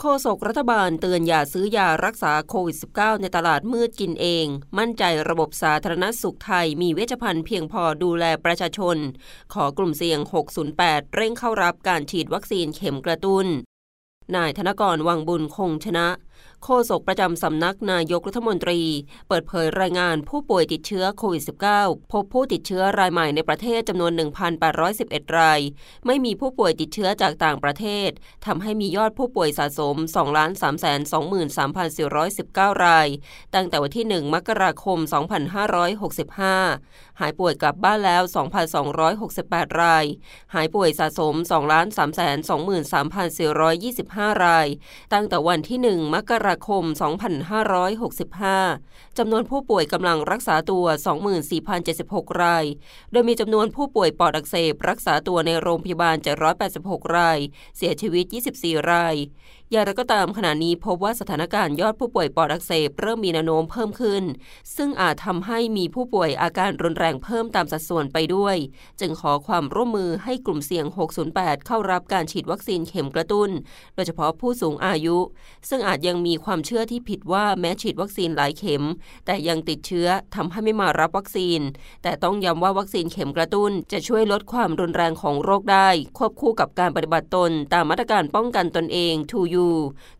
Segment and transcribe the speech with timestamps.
[0.00, 4.46] โฆษกรัฐบาลเตือนอย่าซื้อยารักษาโควิด -19 ในตลาดมืดกินเอง
[4.78, 8.96] มั่นใจระบบสาธารณสุขไทยมีเวชภัณฑ์เพียงพอดูแลประชาชน
[9.54, 10.20] ขอกลุ่มเสี่ยง
[10.68, 13.46] 608 เร่งเข้ารับการฉีดวัคซีนเข็มกระตุ้น
[14.36, 16.06] นายธนกรวังบุญคงชนะ
[16.64, 18.80] โฆษกประจำสำนักนายกรัฐมนตรี
[19.28, 21.42] เปิดเผยรายงานผู้ป่วยติดเชื้อโควิด
[21.76, 24.12] -19 พบผู้ติดเชื้อรายใหม่ในประเทศจำนวน
[24.74, 25.60] 1,811 ราย
[26.06, 28.10] ไม่มีผู้ป่วยติดเชื้อจากต่างประเทศ
[28.46, 29.96] ทำให้มียอดผู้ป่วยสะสม
[32.74, 33.08] 2,323,419 ราย
[33.54, 34.98] ตั้งแต่วันที่ 1 มกราคม
[36.28, 38.22] 2565 หายป่วยกลับบ้านแล้ว
[39.02, 40.04] 2,268 ราย
[40.54, 41.34] หายป่วยสะสม
[44.28, 44.66] 2,323,425 ราย
[45.12, 46.84] ตั้งแต่วันที่ 1 มกราคม
[47.60, 50.84] 2565 จำนวนผู้ป่วยกำลังรักษาตัว
[51.62, 52.64] 24,076 ราย
[53.12, 56.16] โดยมีจำนวนผู้ป่วยปอดอักเสบรักษาตัวในโรงพยาบาล
[56.66, 57.38] 786 ราย
[57.76, 58.24] เสียชีวิต
[58.58, 59.16] 24 ราย
[59.74, 64.24] อย่างไรก็ตามขณะนี้พบว่าสถานการณ์ยอดผู้ป่วยปอดอักเสบเริ่มมีแนวโน้มเพิ่มขึ้น
[64.76, 68.56] ซึ่งอาจทำให้มีผู้ป่วยอาการรุนแรงเพิ่มตามสัดส่วนไปด้วย
[69.00, 70.86] จึงขอความร่วมมือให้กลุ่มเสี่ยง
[71.26, 73.50] 608 เข้ารับการฉีดวัคซีนเข็มกระตุ้น
[73.94, 75.18] โดยเฉพาะผู้สูงอายุ
[75.68, 78.82] ซึ่งอาจยังมีความเชื่อที่ผิดว่าแม้ฉีดวัคซีนหลายเข็ม
[79.26, 81.60] แต่ยังติดเชื้อทำให้ไม่มารับวัคซีน
[82.02, 89.61] แต่ต้องย้ำว่าวัคซีนเข็มกระตุ้น จะช่วยลดความรุนแรงของโรคได้ ควบคู่กับการปฏิบัติตน ตามมาตรการป้องกันตนเอง 2U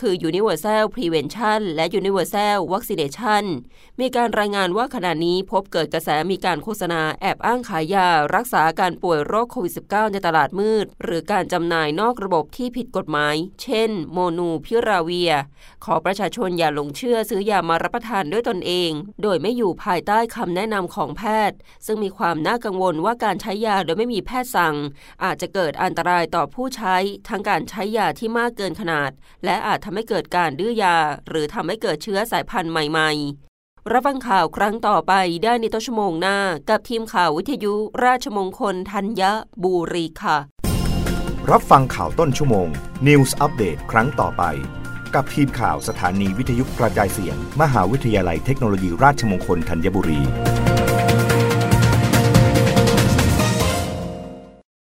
[0.00, 3.44] คือ Universal Prevention และ Universal Vaccination
[4.00, 15.32] มีการรายงานว่าขณะนี้พบเกิดกระแสมีการโฆษณาแอบอ้างขายยา รักษาการป่วยโรคโควิด -19 ในตลาดมืด หรือการจำหน่ายนอกระบบที่ผิดกฎหมาย เช่น โมนูพิราเวีย
[15.84, 18.90] ขอประชาชนอย่าหลงเชื่อซื้อยามารับประทานด้วยตนเอง
[19.22, 24.76] โดยไม่อยู่ภายใต้คำแนะนำของแพทย์ ซึ่งมีความน่ากังวลว่าการใช้ยาโดยไม่มีแพทย์สั่ง
[25.24, 26.96] อาจจะเกิดอันตรายต่อผู้ใช้
[27.28, 29.10] ทั้งการใช้ยาที่มากเกินขนาด
[29.44, 30.96] และอาจทำให้เกิดการดื้อยา
[31.28, 33.10] หรือทำให้เกิดเชื้อสายพันธุ์ใหม่
[33.50, 35.12] ๆ รับฟังข่าวครั้งต่อไป
[35.44, 36.38] ได้ในต้นชั่วโมงหน้า
[36.70, 39.22] กับทีมข่าววิทยุราชมงคลธัญ
[39.62, 40.38] บุรีค่ะ
[41.50, 42.68] รับฟังข่าวต้นชั่วโมง
[43.06, 44.44] News อัปเดตครั้งต่อไป
[45.14, 50.20] กับทีมข่าวสถานีวิทยุกระจายเสียง มหาวิทยาลัยเทคโนโลยีราชมงคลธัญบุรี